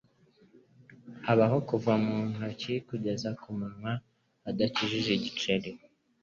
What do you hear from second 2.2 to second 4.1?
ntoki kugeza ku munwa